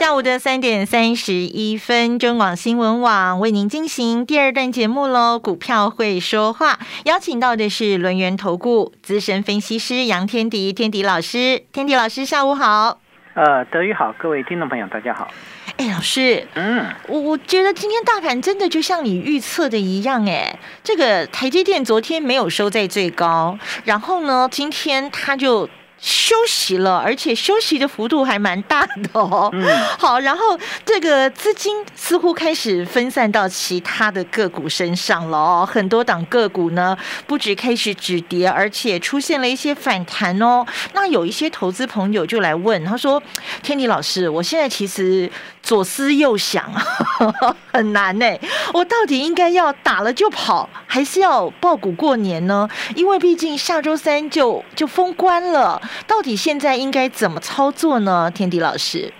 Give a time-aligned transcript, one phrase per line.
[0.00, 5.38] 下午的三点三十一分，中广新闻网为您进行第二段节目喽。
[5.38, 12.98] 股票会说话，邀请到的是轮源投顾资深分析师杨天迪，天迪老师，天迪老师，下午好。
[13.34, 15.28] 呃，德宇好，各位听众朋友，大家好。
[15.76, 25.68] 哎，老师，嗯，我我觉得今天大盘真的就像你预测的一样，哎，这个台积电昨天没有收在最高，然后呢，今天它就。
[26.00, 29.50] 休息了，而且休息的幅度还蛮大的哦。
[29.52, 29.62] 嗯，
[29.98, 35.68] 好，然后这个资金似乎开始分散到其他的个股身上了哦。
[35.70, 40.64] 很多档个股呢，不止开始止跌，而且出现了一些反弹哦。
[40.94, 43.22] 那有一些投资朋友就来问，他说
[43.62, 45.30] ：“天迪老师，我现在其实
[45.62, 46.72] 左思右想，
[47.72, 48.26] 很难呢。
[48.72, 52.66] 我到底应该要打了就跑，还是要爆股过年呢？
[52.94, 58.30] 因为毕竟下周三就就封关了。”到底现在应该怎么操作呢？
[58.30, 59.12] 天迪老师，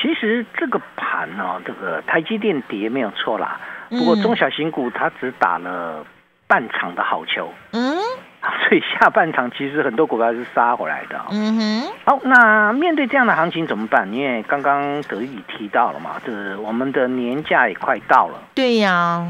[0.00, 6.04] 其实这个盘呢，这个台积电跌没有错啦，不过中小型股它只打了
[6.46, 7.96] 半场的好球，嗯，
[8.68, 11.20] 所以下半场其实很多股票是杀回来的。
[11.30, 14.12] 嗯哼，好，那面对这样的行情怎么办？
[14.12, 19.26] 因为刚刚德宇提到了嘛，就是我们的年假也快到了，对呀。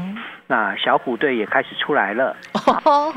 [0.49, 2.33] 那小虎队也开始出来了，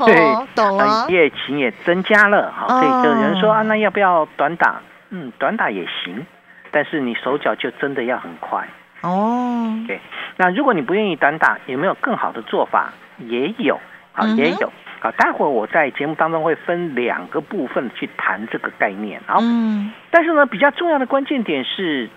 [0.05, 0.15] 对，
[0.53, 1.07] 懂了。
[1.07, 4.81] 业情也增加了，好，所以有人说啊，那要不要短打？
[5.11, 6.25] 嗯，短打也行，
[6.71, 8.67] 但是你手脚就真的要很快
[8.99, 9.73] 哦。
[9.87, 10.01] 对，
[10.35, 12.91] 那如果你不愿意短打，有没有更好的做法？
[13.19, 13.79] 也有，
[14.11, 14.69] 啊，也有。
[14.99, 19.37] 好，待会儿我在节目当中会分两个部分去谈这个概念，好。
[19.41, 19.93] 嗯。
[20.09, 22.09] 但是呢，比较重要的关键点是。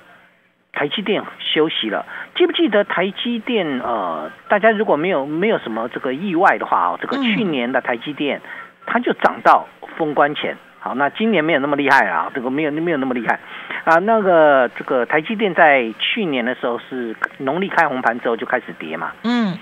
[0.74, 2.04] 台积电休息了，
[2.34, 3.80] 记不记得台积电？
[3.80, 8.40] 呃，大家如果没有没有什么这个意外的话啊，这个去年的台积电
[8.84, 10.56] 它就涨到封关前。
[10.80, 13.40] 好，那今年没有那么厉害啊，这个没有没有那么厉害
[13.84, 13.96] 啊。
[14.00, 19.12] 那个这个台积电在去年的时候是农历开红盘之后就开始跌嘛。
[19.22, 19.56] 嗯，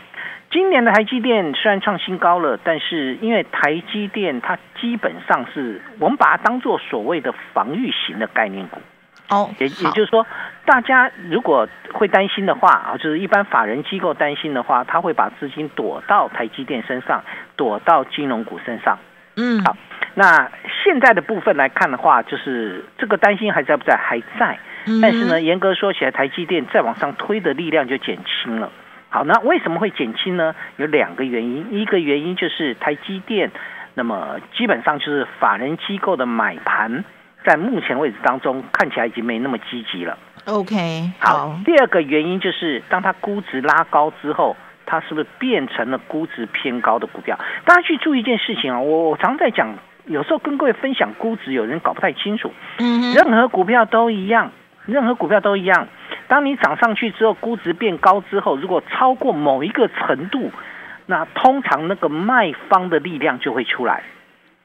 [0.51, 8.81] 今年的台积电虽然创新高了，但是因为台积电它基本上是我们把它当做所谓的防御型的概念股。
[9.33, 10.27] 哦，也也就是说，
[10.67, 17.25] 大家如果会担心的话啊，就是一般法人机构担心的话，他会把资金躲到台积电身上，
[17.57, 18.99] 躲到金融股身上。
[19.37, 19.75] 嗯，好，
[20.15, 20.51] 那
[20.85, 23.97] 现在的部分来看的话，就是这个担心还在不在？
[23.97, 24.59] 还在，
[25.01, 28.71] 但是呢，严格说起来，台积电再往上推的力量就减轻了。
[29.09, 30.55] 好，那为什么会减轻呢？
[30.77, 33.51] 有两个原因，一个原因就是台积电，
[33.95, 37.03] 那么基本上就是法人机构的买盘。
[37.45, 40.17] 在目前位置当中，看起来已经没那么积极了。
[40.47, 41.57] OK，好。
[41.65, 47.39] 第二个原因就是，当它估值拉高之后，它是不是变成了估值偏高的股票？
[47.65, 49.75] 大家去注意一件事情啊，我我常在讲，
[50.07, 52.53] 有时候跟各位分享估值，有人搞不太清楚。
[52.79, 53.15] 嗯。
[53.15, 54.51] 任何股票都一样，
[54.87, 55.87] 任何股票都一样。
[56.27, 60.51] 当你涨上去之后，估值变高之后，如果超过某一个程度，
[61.07, 64.03] 那通常那个卖方的力量就会出来，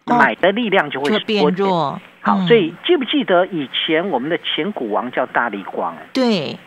[0.05, 1.99] 买的力量就会变弱。
[2.27, 5.95] 好，所以记不记得以前我们的前股王叫大力光？
[6.11, 6.59] 对，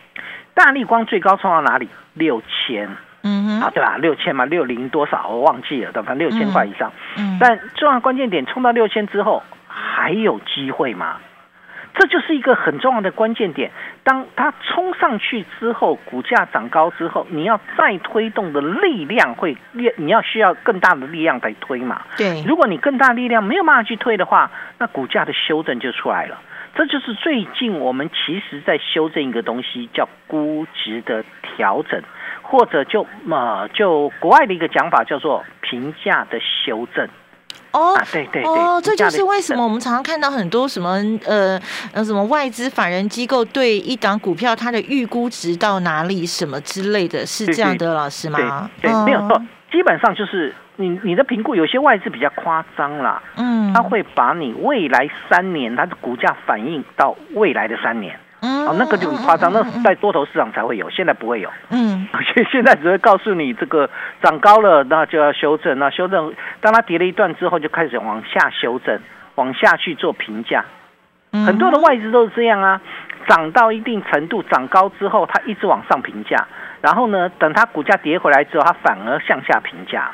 [0.54, 1.86] 大力光最高冲到哪里？
[2.14, 2.88] 六千，
[3.22, 3.98] 嗯哼，啊，对吧？
[3.98, 6.18] 六千嘛，六零多少我忘记了，反正？
[6.18, 6.90] 六千块以上。
[7.18, 11.18] 嗯，但重要关键点冲到六千之后，还有机会吗？
[12.00, 13.70] 这就是一个很重要的关键点。
[14.02, 22.00] 当它冲上去之后，股价涨高之后，你要再推动的力量会越，你要需要更大的力量来推嘛？
[22.16, 22.42] 对。
[22.46, 26.40] 如果你更大力量没有办法去推的话，那股价的修正就出来了。
[26.74, 32.02] 这就是最近我们其实在修正一个东西，叫估值的调整，
[32.40, 37.06] 或者就呃就国外的一个讲法叫做评价的修正。
[37.72, 41.60] 哦，对对哦，这就是为什么我们常常看到很多什么呃
[41.92, 48.68] 呃什么外资法人机构对一档股票它的预估值到哪里什么之类的是这样的，老师吗？
[48.80, 49.40] 对，没有错，
[49.70, 58.18] 基本上就是你你的评估有些外资比较夸张啦，嗯，他会把你未来三年它的股价反映到未来的三年。
[58.40, 61.50] 哦，那个就很夸张，那在多头市场才会有，现在不会有。
[61.70, 63.88] 嗯， 现现在只会告诉你这个
[64.22, 65.78] 涨高了，那就要修正。
[65.78, 68.98] 那修正，当它跌了一段之后，就开始往下修正，
[69.34, 70.64] 往下去做评价。
[71.32, 72.80] 很多的外资都是这样啊，
[73.28, 76.48] 涨到一定程度，涨高之后，它一直往上评价，
[76.80, 80.10] 然后呢，等它股价跌回来之后，它反而向下评价。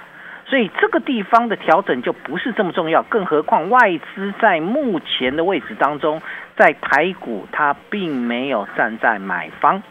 [0.49, 6.23] 所以这个地方的调整就不是这么重要，更何况外资在目前的位置当中，
[6.57, 9.83] 在台股它并没有站在买方。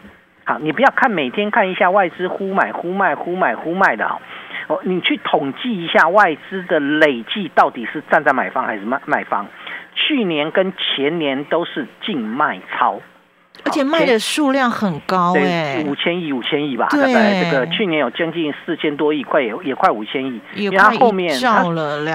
[0.44, 4.18] 好，你不要看每天看一下外资忽买忽卖忽买忽卖的啊，
[4.68, 9.46] 哦，你去统计一下外资的累计到底是站在买方还是卖卖方？
[9.94, 13.00] 去年跟前年都是净卖超。
[13.66, 21.64] 而且卖的数量很高哎，五千亿五千亿吧，大概这个去年有将近四千多亿，快也也快五千亿，因为它后面它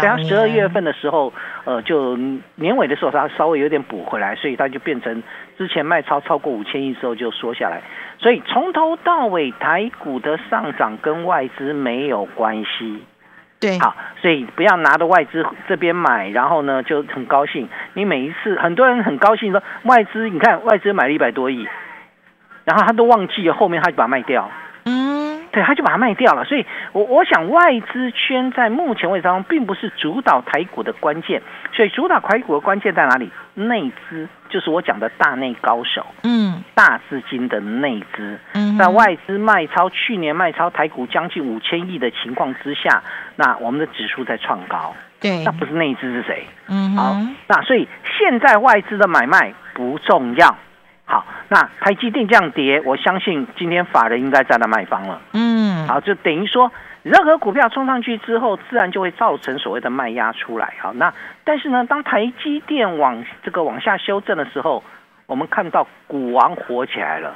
[0.01, 1.33] 它十二月份的时候，
[1.65, 2.15] 呃，就
[2.56, 5.21] 年尾的时候它稍微有点补回来，所以它就变成
[5.57, 7.81] 之前卖超超过五千亿之后就缩下来，
[8.18, 13.04] 所以从头到尾台股的上涨跟外资没有关系。
[13.61, 17.69] 对，好，所以不要拿着外资这边买，然后呢就很高兴。
[17.93, 21.67] 你每一次很多人很高兴说外资，你看外资买了一百多亿，
[22.65, 24.49] 然后他都忘记了后面他就把它卖掉。
[25.51, 31.42] 对，他就把它卖掉了，所以，我我想外资圈在目前位置当中，并不是主导台股的关键，
[31.74, 33.30] 所以主导台股的关键在哪里？
[33.53, 43.04] 内资就是我讲的大内高手，嗯，大资金的内资，嗯，在外资卖超去年卖超台股将近五千亿的情况之下，
[43.36, 46.45] 那我们的指数在创高，对，那不是内资是谁？
[46.69, 47.88] 嗯，好，那所以
[48.18, 50.56] 现在外资的买卖不重要。
[51.06, 55.21] 好，那台积电这样跌，我相信今天法人应该站在卖方了。
[55.33, 56.71] 嗯，好，就等于说，
[57.03, 60.74] 任何股票冲上去之后，自然就会造成所谓的卖压出来。
[60.81, 61.13] 好，那
[61.44, 64.83] 但是呢，当台积电往这个往下修正的时候，
[65.25, 67.36] 我们看到股王火起来了。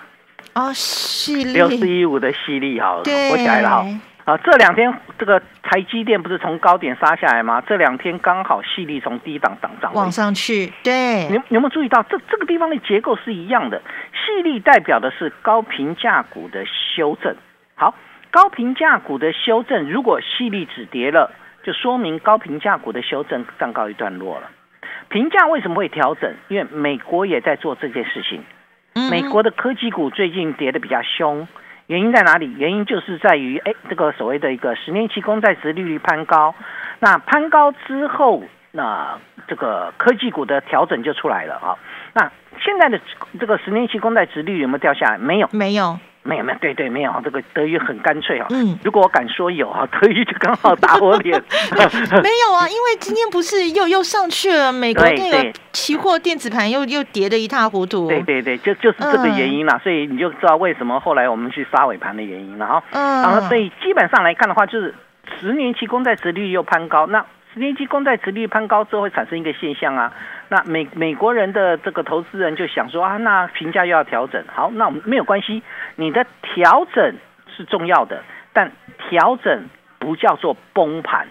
[0.54, 3.04] 哦，犀利六四一五的犀利，好，火
[3.38, 3.86] 起来了哈。
[4.26, 7.62] 啊，这两天这个台积电不是从高点杀下来吗？
[7.68, 10.74] 这两天刚好细粒从低档涨涨往上去。
[10.84, 13.80] 对，你有没有注意到这这个地方的结构是一样的？
[14.12, 17.36] 细粒代表的是高评价股的修正。
[17.76, 17.94] 好，
[18.32, 21.30] 高评价股的修正，如果细粒止跌了，
[21.64, 24.50] 就说明高评价股的修正暂告一段落了。
[25.10, 26.34] 评价为什么会调整？
[26.48, 28.44] 因为美国也在做这件事情。
[29.12, 31.48] 美国的科技股最近跌的比较凶。
[31.88, 32.52] 原因在哪里？
[32.58, 36.56] 原因就是在于，哎，这个所谓的一个十年期公债值利率攀高，
[37.00, 39.18] 那攀高之后，那
[39.48, 41.78] 这个科技股的调整就出来了啊。
[42.14, 43.00] 那现在的
[43.40, 45.18] 这个十年期公债值利率有没有掉下来？
[45.18, 46.00] 没有，没有。
[46.26, 48.48] 没有没有，对对没有，这个德语很干脆啊。
[48.50, 51.40] 嗯，如果我敢说有啊， 德语就刚好打我脸。
[52.24, 58.08] 没有啊，因为今天不是又又上去了，美国那个期货电子盘又又跌的一塌糊涂。
[58.08, 62.84] 对对对，就就是这个原因啦，所以你就知道为什么后来我们去杀尾盘的原因了哈。
[62.92, 64.94] 嗯，然后所以基本上来看的话，就是
[65.40, 67.24] 十年期公债殖利率又攀高，那。
[67.56, 70.12] 十年期公债殖率攀高之后会产生一个现象啊，
[70.50, 75.64] 那美美国人的这个投资人就想说啊，那评价又要调整，好，那我们没有关系，
[75.96, 77.16] 你的调整
[77.56, 78.22] 是重要的，
[78.52, 78.74] 但
[79.08, 79.70] 调整
[80.00, 81.28] 不叫做崩盘。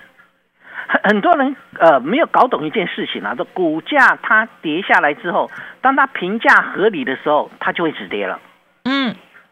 [0.88, 5.50] 很很多人呃没有搞懂一件事情啊，这股价它跌下来之后，
[5.82, 8.40] 当它评价合理的时候，它就会止跌了。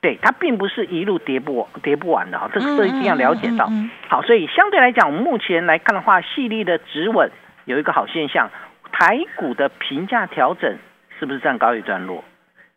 [0.03, 0.05] 嗯。
[0.05, 3.71] 对，它并不是一路跌不跌不完的哈，这个都一定要了解到。
[4.09, 7.31] 好，所以相对来讲，目前来看的话，细粒的止稳
[7.65, 8.51] 有一个好现象，
[8.91, 10.77] 台股的评价调整
[11.19, 12.25] 是不是站高一段落？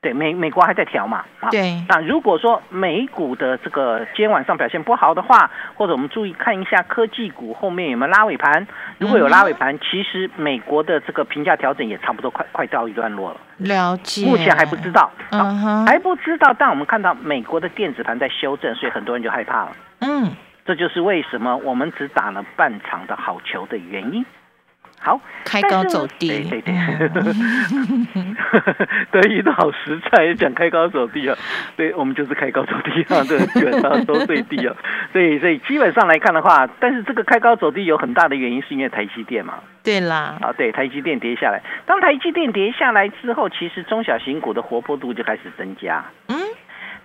[0.05, 1.49] 对，美美国还在调嘛啊？
[1.49, 1.83] 对。
[1.89, 8.67] 那如果说美股的这个今天晚上表现不好的话，或者我们注意看一下科技股后面有没有拉尾盘？
[8.99, 13.37] 如果有拉尾盘，其实美国的这个评价调整也差不多快快到一段落了。
[13.57, 14.27] 了解。
[14.27, 16.55] 目前还不知道啊，还不知道。
[16.55, 19.71] 但我们看到美国的电子盘在修正，所以很多人就害怕了。
[20.01, 20.31] 嗯。
[20.67, 24.23] 这就是为什么我们只打了半场的好球的原因。
[25.05, 26.73] 好，开高走低，对对对，
[29.11, 31.37] 德语都好实在，讲开高走低啊，
[31.77, 34.75] 对我们就是开高走低啊， 对，基本上都最低啊，
[35.13, 46.35] 所以所以基本上来看的话，但是这个开高走低有很大的原因是因为台积电嘛，对啦，啊对，台积电跌下来，当台积电跌下来之后，其实中小型股的活泼度就开始增加，嗯，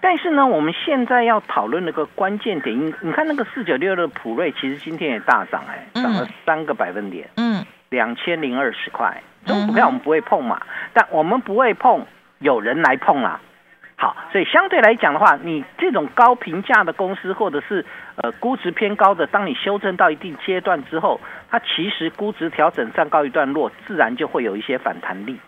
[0.01, 7.63] 但是呢，我们现在要讨论那个关键点，你你看那个四九六的普瑞，其实今天也大涨，哎，涨了三个百分点，嗯。
[7.91, 12.07] 两千零二十块，这种股票我们不会碰嘛，但我们不会碰，
[12.39, 13.41] 有人来碰啦。
[13.97, 21.21] 好，所以相对来讲的话，你这种高评价的公司，或者是呃估值偏高的，当你修正到一定阶段之后，
[21.51, 25.41] 它其实估值调整上高一段落，自然就会有一些反弹力。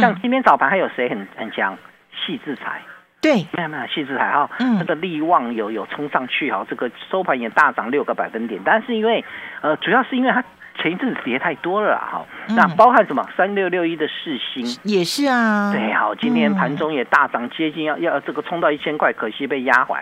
[0.00, 1.76] 像今天早盘还有谁很很强？
[2.24, 2.80] 细制裁。
[3.20, 9.24] 对，没有没有，细制裁哈，那个利旺有有冲上去哈，这个收盘也大涨六个百分点，但是因为
[9.60, 10.44] 呃主要是因为它。
[10.76, 12.24] 前一阵子跌太多了哈。
[12.48, 13.26] 那包含什么？
[13.36, 15.72] 三六六一的世星也是啊。
[15.72, 19.96] 对，好，今天盘中也大涨，接近要要这个冲到一千块，可惜被压回。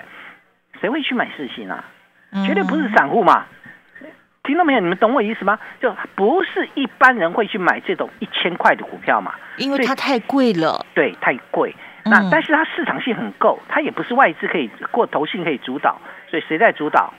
[0.80, 1.84] 谁会去买世星啊？
[2.46, 3.46] 绝对不是散户嘛。
[4.44, 4.80] 听到没有？
[4.80, 5.58] 你们懂我意思吗？
[5.80, 9.34] 就不是一般人会去买这种一千块的股票嘛？
[9.58, 10.84] 因为它太贵了。
[10.94, 11.74] 对，太贵。
[12.04, 17.14] 那但是它市场性很够，它也不是外资可以过头性可以主导，所以谁在主导？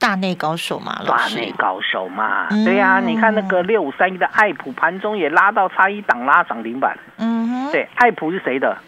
[0.00, 2.46] 大内高手嘛，大内高手嘛。
[2.64, 6.96] 对呀，你看那个六五三一的爱普盘中也拉到差一档拉涨停板。
[7.18, 7.72] 嗯哼。
[7.72, 8.78] 对，爱普是谁的？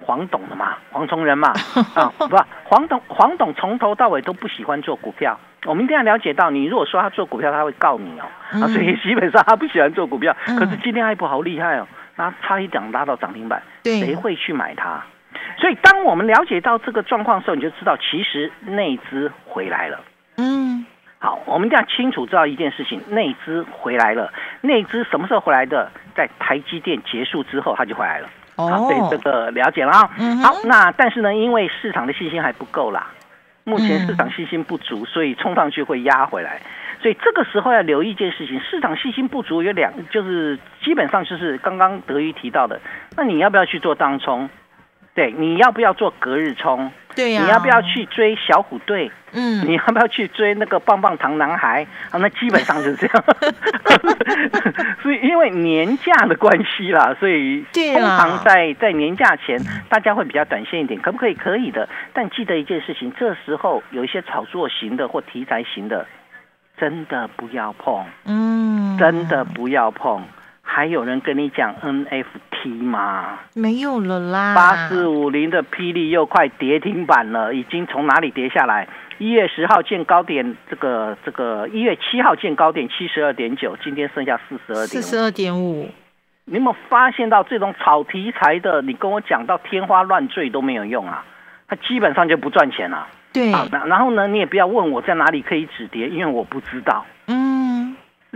[0.00, 1.54] 黄董的嘛，黄崇仁嘛。
[1.96, 5.38] 啊，不，黄董，黄董从头到尾都不喜欢做股票。
[5.64, 8.26] 我们一定要了解到，你如果说他做股票，他会告你哦。
[8.62, 10.36] 啊，所以基本上他不喜欢做股票。
[10.44, 11.88] 可是今天爱普好厉害哦。
[12.14, 15.02] 那差一档拉到涨停板，谁会去买它？
[15.58, 19.98] 所以当我们了解到这个状况的时候，你就知道其实内资回来了。
[20.36, 20.84] 嗯，
[21.18, 24.32] 好，我们一定要清楚知道一件事情：内资回来了。
[24.60, 25.90] 内资什么时候回来的？
[26.14, 28.28] 在台积电结束之后，它就回来了。
[28.56, 30.10] 哦，对这个了解了啊。
[30.42, 33.08] 好，那但是呢，因为市场的信心还不够啦，
[33.64, 36.60] 目前市场信心不足，所以冲上去会压回来。
[37.02, 42.80] 所以这个时候要留意一件事情，市场信心不足有两，就是基本上就是刚刚德瑜提到的，
[43.16, 44.48] 那你要不要去做当冲？
[45.16, 46.92] 对，你要不要做隔日冲？
[47.16, 49.10] 对呀，你要不要去追小虎队？
[49.32, 51.86] 嗯，你要不要去追那个棒棒糖男孩？
[52.10, 53.24] 啊，那基本上就是这样。
[55.02, 59.58] 所以因为年假的关系啦，所以通常在在年假前，
[59.88, 61.34] 大家会比较短线一点，可不可以？
[61.34, 66.06] 可以的，但记得一件事情，这时候有一些炒作型的或题材型的。
[66.78, 70.22] 真的不要碰，嗯，真的不要碰。
[70.68, 73.38] 还有人跟你讲 NFT 吗？
[73.54, 74.54] 没有了啦。
[74.54, 78.86] 八四五零的霹雳又快跌停板了，已经从哪里跌下来？
[79.18, 85.88] 一月十号见高点，这个这个一月七号见高点七十二点九，今天剩下四十二点四十二点五。
[86.44, 88.82] 你有没有发现到这种炒题材的？
[88.82, 91.24] 你跟我讲到天花乱坠都没有用啊，
[91.68, 93.06] 它基本上就不赚钱了。
[93.32, 97.04] 对，啊，然后呢，你也不要问我在哪里可以止跌，因为我不知道。
[97.28, 97.45] 嗯，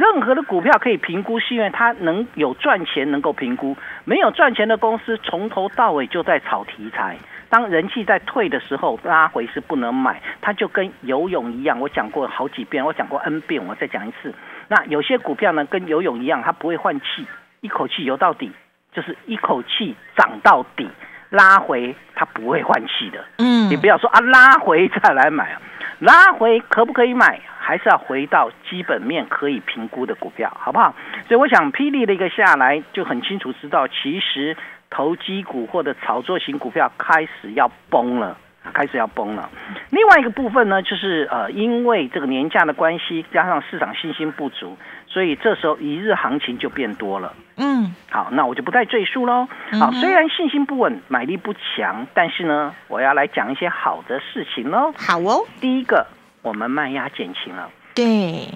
[0.00, 3.76] 任何的股票可以评估，是因为它能有赚钱，能够评估。
[4.06, 7.18] 没有赚钱的公司，从头到尾就在炒题材。
[7.50, 10.22] 当人气在退的时候，拉回是不能买。
[10.40, 14.34] 它就跟游泳一样，我讲过好几遍，我讲过 N 遍，我再讲一次。
[14.68, 17.26] 那有些股票呢，跟游泳一样，它不会换气，
[17.60, 18.50] 一口气游到底，
[18.94, 20.88] 就是一口气涨到底。
[21.28, 25.60] 拉回它不会换气的，嗯，你不要说啊，拉回再来买啊，
[26.00, 27.40] 拉回可不可以买？
[27.70, 30.92] 还是要回到基本面可以评估的股票，好不好？
[31.28, 34.56] 所以我想，霹雳的一个下来就很清楚知道，其实
[34.90, 38.36] 投机股或者炒作型股票开始要崩了。
[38.74, 39.48] 开始要崩了。
[39.88, 47.32] 另外一个部分呢，就是呃，因为这个年假的关系，加上市场信心不足，所以这时候一日行情就变多了。
[47.56, 49.48] 嗯，好，那我就不再赘述喽。
[49.80, 54.92] 好，虽然信心不稳，买力不强，但是呢，我要来讲一些好的事情喽。
[54.98, 56.06] 好哦，第一个，
[56.42, 57.70] 我们卖压减轻了。
[57.94, 58.48] 对，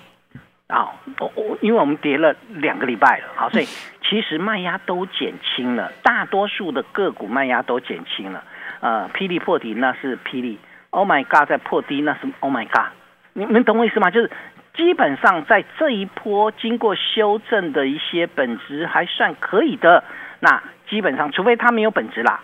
[0.69, 3.65] 啊，我我因为我们跌了两个礼拜了，好，所以
[4.03, 8.43] 其实卖压都减轻了，大多数的个股卖压都减轻了。
[8.81, 10.59] 呃，霹雳破底那是霹雳
[10.91, 12.93] ，Oh my God，在破低那是 Oh my God，
[13.33, 14.11] 你们懂我意思吗？
[14.11, 14.31] 就是
[14.77, 20.05] 基本上在这一波经过修正的一些本质还算可以的，
[20.41, 22.41] 那基本上除非它没有本质啦，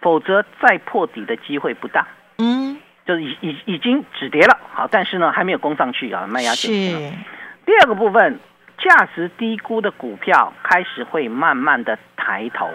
[0.00, 2.06] 否则再破底的机会不大。
[2.38, 2.78] 嗯，
[3.08, 7.12] 就是已已已经止跌了，好，但是呢还没有攻上去啊，卖压减了。
[7.66, 8.38] 第二个部分，
[8.78, 12.68] 价值低估的股票开始会慢慢的抬头，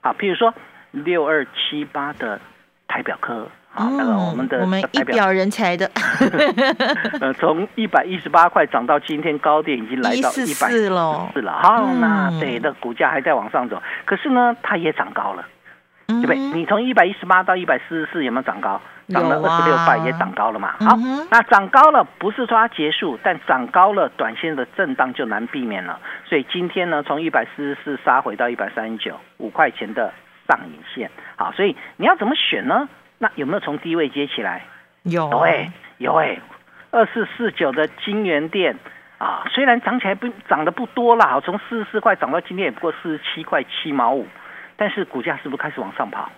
[0.00, 0.54] 好，譬如说。
[0.96, 2.40] 六二七八的
[2.86, 5.90] 台表科，好，那个我们的我们一表人才的，
[7.20, 15.44] 呃，从一百一十八块涨到今天高点已经来到一百四了，是了，好，那对，的股价还在往上走，可是呢，它也涨高了，
[16.06, 16.36] 对不对？
[16.36, 18.80] 你从一百一十八到一百四十四有没有涨高？
[19.08, 20.74] 涨了二十六块，也涨高了嘛？
[20.80, 20.96] 好，
[21.30, 25.98] 那涨高了不是说它结束，但涨高了，短线的震荡就难避免了。
[26.24, 30.12] 所以今天呢，从一百四十四杀回到一百三十九，五块钱的。
[30.46, 32.86] 上影线，好，所以你要怎么选呢？
[33.16, 34.60] 那有没有从低位接起来？
[35.04, 36.38] 有，对，有哎，
[36.90, 38.76] 二四四九的金源店
[39.16, 44.28] 啊，虽然涨起来不涨得不多了，好，从四十四块涨到今天也不过四十七块七毛五，
[44.76, 46.30] 但是股价是不是开始往上跑？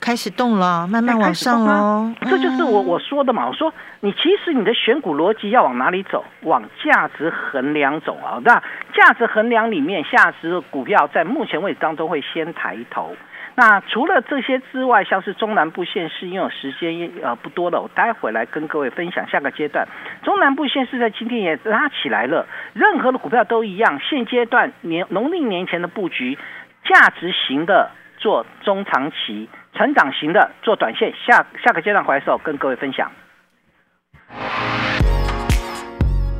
[0.00, 2.14] 开始动了，慢慢往上哦。
[2.22, 6.24] 这就是我我说的嘛，我说你其实你的选股逻辑要往哪里走？
[6.42, 8.40] 往价值衡量走啊。
[8.44, 8.62] 那
[8.94, 13.16] 价值衡量里面，价值股票在目前位置当中会先抬头。
[13.56, 19.86] 那除了这些之外，像是中南部县市，因为时间呃不多了，我待会来跟各位分享下个阶段。
[20.24, 24.00] 中南部县市在今天也拉起来了，任何的股票都一样。
[24.00, 26.36] 现阶段年农历年前的布局，
[26.84, 31.12] 价值型的做中长期，成长型的做短线。
[31.26, 33.10] 下下个阶段回来时候跟各位分享。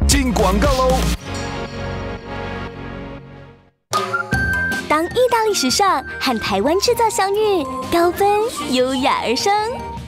[0.08, 0.98] 进广告喽。
[4.88, 8.28] 当意大利时尚和台湾制造相遇，高分
[8.72, 9.52] 优雅而生。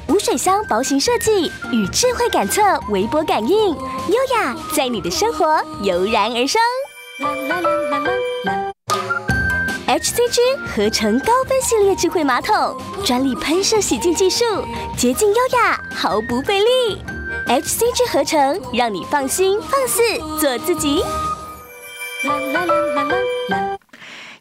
[0.08, 6.62] 无水箱薄型设计与智慧感测微波感应，优雅在你的生活油然而生。
[9.96, 14.44] HCG 合成高分系列智慧马桶，专利喷射洗净技术，
[14.94, 17.02] 洁净优雅毫不费力。
[17.46, 20.02] HCG 合成，让你放心放肆
[20.38, 21.02] 做自己。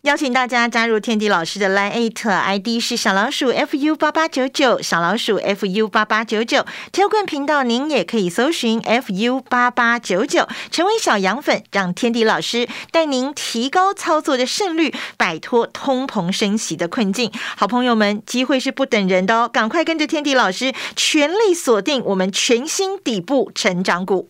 [0.06, 6.64] 邀请大家加入天地老师的 Line ID 是小老鼠 fu 八八九九，小老鼠 fu 八八九九。
[6.92, 17.32] 跳棍频道您也可以搜寻 fu 八八九九，成为小羊粉，让天地老师带您提高操作的胜率，摆脱通膨升息的困境。
[17.58, 24.30] 好朋友们，机会是不等人的哦，赶快跟着天地老师，全力锁定我们全新底部成长股。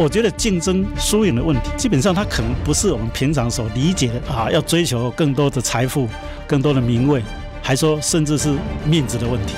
[0.00, 6.08] 我觉得竞争输赢的问题，基本上它可能不是我们平常所理解的啊，要追求更多的财富、
[6.46, 7.22] 更多的名位，
[7.60, 8.50] 还说甚至是
[8.86, 9.52] 面子的问题。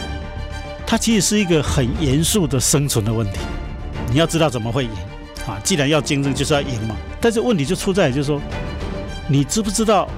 [0.85, 3.39] 它其实是一个很严肃的生存的问题。
[4.11, 4.91] 你要知道怎么会赢
[5.47, 5.61] 啊？
[5.63, 6.97] 既然要竞争，就是要赢嘛。
[7.21, 8.41] 但是问题就出在就是说，
[9.29, 10.09] 你知不知道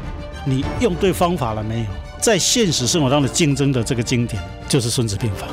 [0.46, 1.86] 你用对方法了没有？
[2.18, 5.46] 在现实生活当中的竞争的这个经典就是《孙子兵法》，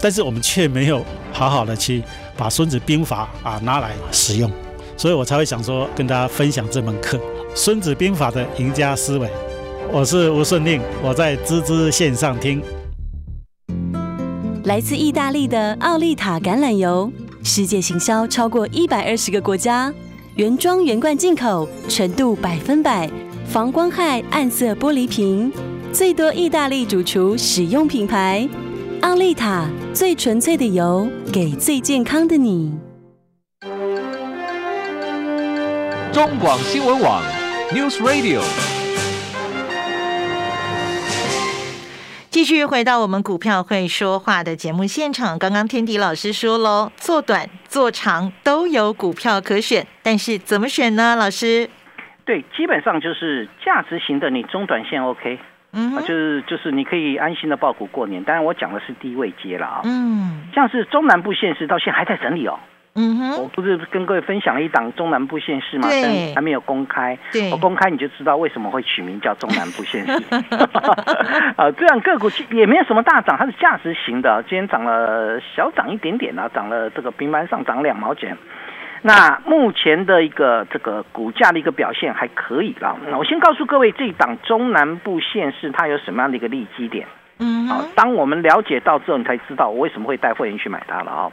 [0.00, 2.02] 但是我们却没有好好的去。
[2.36, 4.50] 把《孙子兵法》啊拿来使用，
[4.96, 7.16] 所以我才会想说跟大家分享这门课
[7.54, 9.28] 《孙子兵法》的赢家思维。
[9.92, 12.62] 我是吴顺令，我在滋滋线上听。
[14.64, 17.10] 来自意大利的奥利塔橄榄油，
[17.44, 19.94] 世界行销超过一百二十个国家，
[20.34, 23.08] 原装原罐进口，纯度百分百，
[23.46, 25.52] 防光害暗色玻璃瓶，
[25.92, 28.48] 最多意大利主厨使用品牌。
[29.06, 32.76] 奥利塔最纯粹的油，给最健康的你。
[36.12, 37.22] 中广新闻网
[37.70, 38.42] ，News Radio。
[42.30, 45.38] 继续回到我们股票会说话的节目现场。
[45.38, 51.14] 刚刚天迪老师说喽，做短做长都有股票可选，但是怎么选呢？
[51.14, 51.70] 老师，
[52.24, 55.38] 对，基本上就是价值型的，你中短线 OK。
[55.76, 59.80] 嗯，就是就是你可以安心的报股过年，当然我讲的是低位接了啊。
[59.84, 62.58] 嗯，像是中南部县市到现在还在整理哦。
[62.98, 65.86] 嗯哼，我不是跟各位分享了一档中南部县市吗？
[65.90, 67.18] 但，还没有公开。
[67.30, 70.12] 对，我公开你就知道为什么会取名叫中南部县市。
[71.60, 78.34] 啊，这样个股也没有什么大涨，它是价值型的，今天涨了小涨一点点啊，涨了这个平板上涨两毛钱。
[79.06, 82.96] 那目前的一个这个股价的一个表现还可以啦。
[83.08, 87.06] 那我先告诉各位，这一档中南部县市它有什么样的一个利基点？
[87.38, 91.30] 嗯，好，当我们了解到之后，你才知道我为什么会带会员去买它了啊。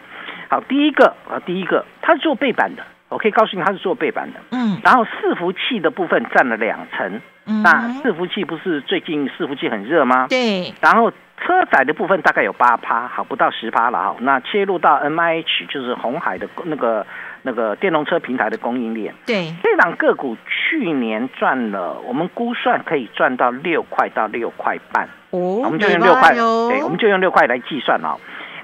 [0.50, 4.40] 好，第一个啊，第一个，它是做背板的，我可以告诉你，它是做背板的。
[4.52, 7.20] 嗯，然后伺服器的部分占了两成。
[7.48, 10.28] 嗯，那伺服器不是最近伺服器很热吗？
[10.30, 10.72] 对。
[10.80, 14.16] 然后车载的部分大概有八趴，好，不到十趴了哈。
[14.20, 17.06] 那切入到 M I H 就是红海的那个。
[17.46, 28.16] 那个电动车平台的供应链，对这档个股去年赚了，我们估算可以赚到六块到六块半哦，我们就用六块，对，我们就用六块来计算哦。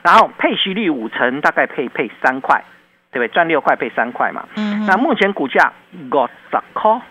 [0.02, 2.64] 然后配息率五成，大概配配三块，
[3.12, 3.28] 对不对？
[3.34, 4.46] 赚六块配三块嘛。
[4.56, 4.86] 嗯。
[4.86, 7.02] 那目前股价五十块，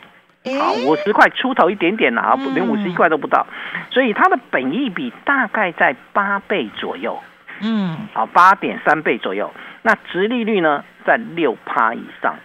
[0.59, 3.46] 好，五十块出头一点点啦啊，连五十一块都不到，
[3.90, 7.18] 所以它的本益比大概在八倍左右。
[7.61, 7.96] 嗯。
[8.14, 9.53] 好，八点三倍左右。
[9.83, 12.37] 那殖利率呢，在六趴以上，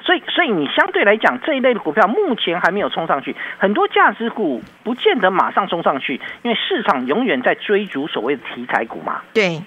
[0.00, 9.22] 所以所以你相对来讲这一类的股票目前还没有冲上去，很多价值股不见得马上冲上去，因为市场永远在追逐所谓的题材股嘛。
[9.34, 9.62] 对，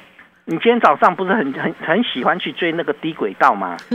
[0.50, 3.78] 你今天早上不是很很很喜欢去追那个低轨道吗？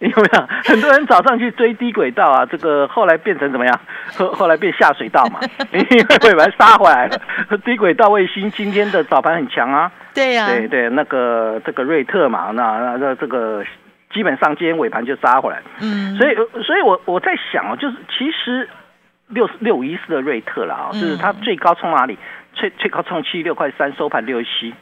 [0.00, 2.44] 有没有很多人早上去追低轨道啊？
[2.44, 3.80] 这个后来变成怎么样？
[4.16, 5.38] 后后来变下水道嘛，
[5.70, 7.16] 因为尾盘杀回来了。
[7.64, 9.92] 低轨道卫星今天的早盘很强啊。
[10.12, 13.64] 对呀，对对，那个这个瑞特嘛，那那那这个
[14.12, 15.62] 基本上今天尾盘就杀回来。
[15.80, 18.68] 嗯，所以所以我我在想哦，就是其实
[19.28, 22.18] 六六五一四的瑞特了啊，就是它最高冲哪里？
[22.52, 24.74] 最最高冲七六块三，收盘六七。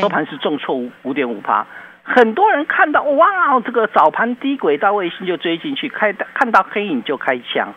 [0.00, 1.66] 收盘是重挫五五点五趴，
[2.02, 7.74] 很多人看到哇，这个早盘低轨道卫星就追进去，开看到黑影就开枪，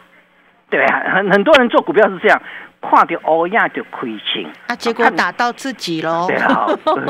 [0.70, 2.42] 对啊，很很多人做股票是这样，
[2.80, 6.26] 跨掉欧亚就亏钱，啊，结果打到自己喽。
[6.28, 6.66] 对啊，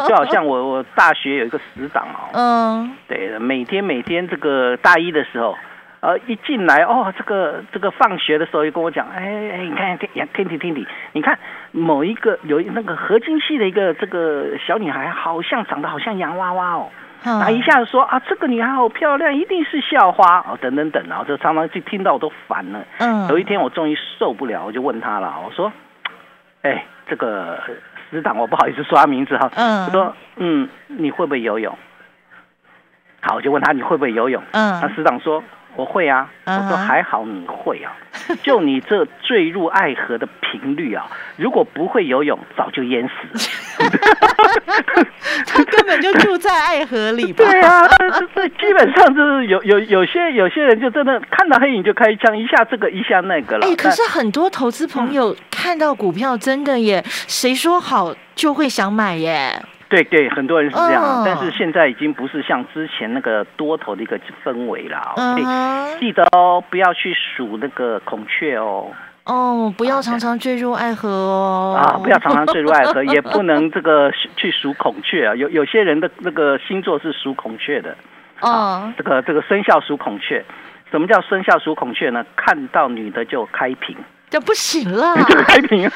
[0.08, 5.56] 就好像我我大学有一个死党哦，嗯，对，每天每天这个大一的时候。
[6.00, 11.38] 呃，一进来哦，这个这个放学的时候就跟我讲，哎哎，你看天天体天体，你看
[11.72, 16.90] 某一个有那个合金系的一个这个小女孩，好像长得好像洋娃娃哦，
[17.24, 22.86] 后一下子说啊，这个女孩好漂亮，一定是校花哦，等等等，然后就常常就听到我都烦了。
[23.00, 25.74] 嗯，有一天我终于受不了，我就问他了，我说，
[26.62, 27.60] 哎，这个
[28.12, 31.76] 师长，我不好意思说他名字哈，嗯，我说，嗯，你会不会游泳？
[33.22, 34.44] 好，我就问他你会不会游泳？
[34.52, 35.44] 嗯，那师长说。
[35.78, 37.94] 我会啊，我说还好你会啊，
[38.42, 41.06] 就你这坠入爱河的频率啊，
[41.38, 43.40] 如果不会游泳，早就淹死了。
[45.46, 47.32] 他根本就住在爱河里。
[47.32, 47.88] 对啊，
[48.36, 53.68] 这基本上就是有有有些有些人就真的看到黑影就开枪，一下这个一下那个了。
[53.68, 59.62] 哎，可是很多投资朋友看到股票真的耶，谁说好就会想买耶？
[59.90, 65.14] 对对，很多人是这样，但是现在已经不是像之前那个多头的一个氛围了。
[65.16, 68.92] 嗯，记得哦，不要去数那个孔雀哦。
[69.26, 71.76] 哦，不要常常坠入爱河哦。
[71.78, 75.36] 啊，不要常常坠入爱河， 也不能这个去数孔雀啊。
[75.36, 77.96] 有有些人的那个星座是属孔雀的。
[78.42, 78.92] 哦。
[78.98, 80.44] 这个这个生肖属孔雀，
[80.92, 82.26] 什么叫生肖属孔雀呢？
[82.36, 83.96] 看到女的就开屏。
[84.30, 85.90] 就不行了， 就开屏，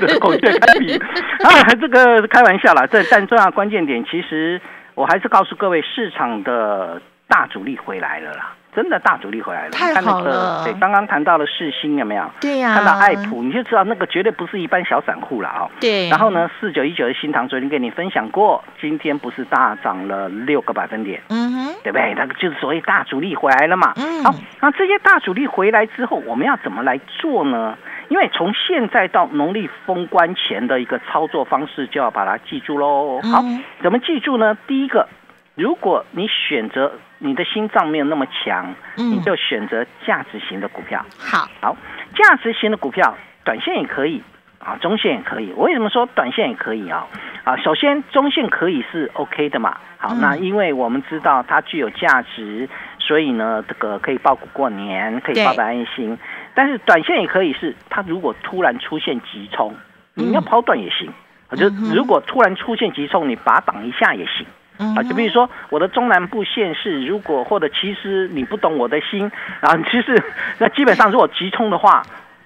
[0.00, 0.98] 这个 孔雀开屏
[1.44, 2.86] 啊，这个开玩笑了。
[2.86, 4.60] 这但重要关键点，其实
[4.94, 8.54] 我还是告诉各位，市场的大主力回来了啦。
[8.76, 10.62] 真的大主力回来了，太好了。
[10.62, 12.30] 对，刚刚谈到了世新有没有？
[12.42, 12.74] 对呀。
[12.74, 15.70] 看到爱普，你就知道那个绝对不是一般小散户了哦。
[15.80, 16.10] 对。
[16.10, 21.22] 然后呢，四九一九的新塘昨天跟你分享过，今天不是大涨了六个百分点？
[21.30, 22.12] 嗯哼，对不对？
[22.18, 23.94] 那个就是所谓大主力回来了嘛。
[23.96, 24.22] 嗯。
[24.22, 27.78] 好，那这些大主力回来之后，我们要怎么来做呢？
[28.08, 33.22] 因为从现在到农历封关前的一个操作方式，就要把它记住喽。
[33.22, 33.42] 好，
[33.82, 34.54] 怎么记住呢？
[34.66, 35.08] 第一个。
[35.56, 41.04] 如果你选择你的心脏没有那么强，你就选择价值型的股票。
[41.18, 41.76] 好，好，
[42.14, 44.22] 价值型的股票，短线也可以
[44.58, 45.54] 啊，中线也可以。
[45.56, 47.06] 我为什么说短线也可以啊？
[47.44, 49.78] 啊，首先中线可以是 OK 的嘛。
[49.96, 56.18] 好，那因为我们知道它具有价值，所以呢，这个可以报股过年，可以报的安心。
[56.54, 59.74] 但是短线也可以是，它如果突然出现急冲，
[60.12, 61.10] 你要抛短也行。
[61.56, 64.46] 就如果突然出现急冲，你拔挡一下也行。
[64.78, 70.22] 啊，就比如说我的中南部县市，如果或者其实你不懂我的心，然后其实
[70.58, 72.02] 那基本上如果急冲的话，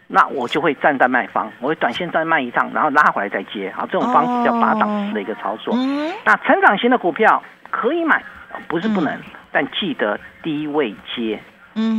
[0.07, 5.75] 那我就会站在卖方，我会短线再卖一趟，然后拉回来再接，啊，这种方式叫拔档式的一个操作。
[6.25, 8.23] 那成长型的股票可以买，
[8.69, 9.19] 不是不能，
[9.51, 11.41] 但记得低位接，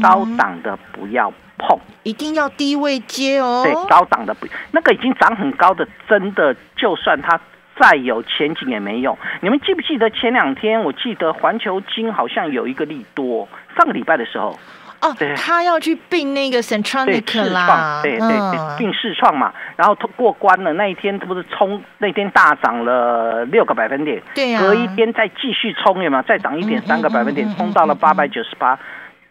[0.01, 3.61] 高档的不要碰，一定要低位接哦。
[3.63, 7.39] 对，高档的不，那个已经涨很高的，真的就算它。
[7.79, 9.17] 再有前景也没用。
[9.41, 10.81] 你们记不记得前两天？
[10.81, 14.57] 我记得环球金好像有一个利多，上个礼拜的时候，
[15.01, 19.53] 哦，他要去并那个 Centronic 啦，对对对，并视创嘛。
[19.75, 26.23] 然后通过关了，那一天他不是冲，那天大涨了六个百分点，对呀，隔一天再继续冲，有没有？
[26.23, 28.77] 再涨一点三个百分点，冲到了八百九十八，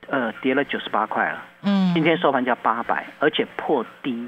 [0.08, 1.38] 呃，跌了九十八块了。
[1.62, 4.26] 嗯，今天收盘价八百，而且破低，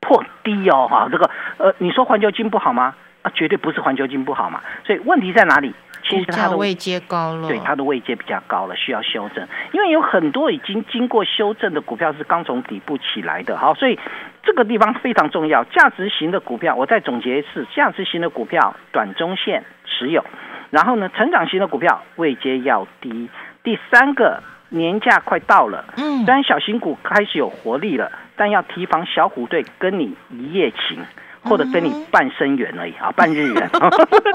[0.00, 2.94] 破低哦，哈，这个呃，你说环球金不好吗？
[3.22, 5.74] 啊，绝对不是环球金不好嘛，所以问题在哪里？
[6.04, 9.46] 其实它的位阶高了，对它的位阶比较高了，需要修正。
[9.70, 13.96] 因为有很多已经经过修正的股票是刚从底部起来的，好，所以
[14.42, 15.62] 这个地方非常重要。
[15.62, 20.24] 价值型的股票，我再总结一次：价值型的股票短中线持有，
[20.70, 23.30] 然后呢，成长型的股票位阶要低。
[23.62, 30.98] 第三个，年假快到了，嗯，虽然小型股开始有活力了，但要提防小虎队跟你一夜情。
[31.44, 33.70] 或者跟你半生缘而已啊，半日缘。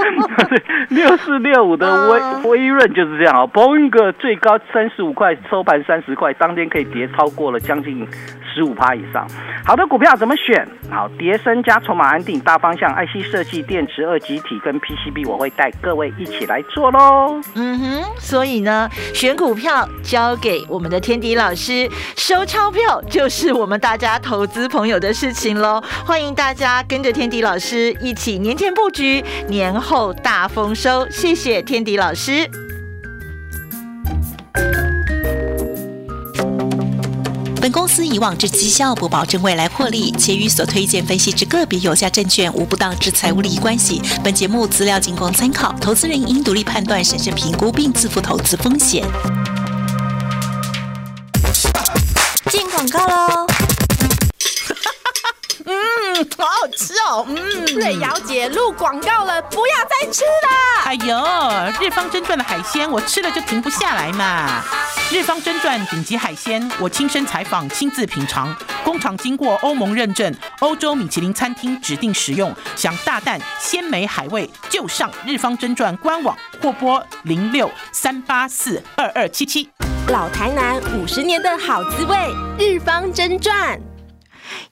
[0.89, 2.09] 六四六五的
[2.43, 8.07] 微微润就是这样啊，崩一个最高三十五块，收盘三十块，当天可以跌超过了将近
[8.53, 9.27] 十五趴以上。
[9.65, 10.67] 好的股票怎么选？
[10.89, 17.39] 好，叠升加筹码安定，大方向 IC 设计、电池二极体跟 PCB，我会带各位一起来做喽。
[17.55, 25.81] 嗯哼，所以呢，选股票交给我们的天迪老师，收钞票就是我们大家投资朋友的事情喽。
[26.05, 31.07] 欢迎大家跟着天迪老师一起年前布局，年后大丰收。
[31.11, 32.49] 谢谢天迪老师。
[37.61, 44.01] 本公司以往之绩效不保证未来获利，且与所推荐分析之个别有价证券无不当之财务利益关系。
[44.23, 49.05] 本节目资料仅供参考，投资人应独立判断、审慎评估并自负投资风险。
[52.49, 53.46] 进广告喽！
[56.17, 57.25] 嗯，好好吃哦。
[57.27, 60.83] 嗯，瑞瑶姐录广告了，不要再吃了。
[60.85, 64.63] 哎呦，日方真传的海鲜，我吃了就停不下来嘛。
[65.11, 79.69] 日方真传顶级海鲜，我亲身采访，亲自品尝，工厂经过欧盟认证，欧洲米其林餐厅指定食用，想大啖鲜美海味，就上日方真传官网或拨零六三八四二二七七。
[80.09, 82.17] 老台南五十年的好滋味，
[82.57, 83.79] 日方真传。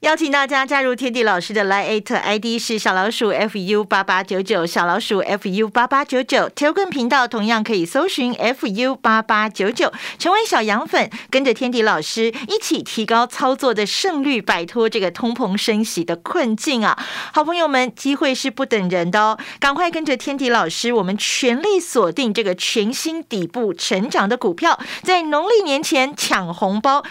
[0.00, 6.50] 邀请大家加入天地老师的 Line ID 是小老鼠 fu 八八九九，小老鼠 fu 八八九九。
[6.54, 16.98] Telegram 频道同样可以搜寻 fu 八八九九，成为小羊粉，跟着天地老师一起提高操作的胜率，摆脱这个通膨升息的困境啊！
[17.32, 27.02] 好朋友们，机会是不等人的哦，赶快跟着天地老师，我们全力锁定这个全新底部成长的股票，在农历年前抢红包，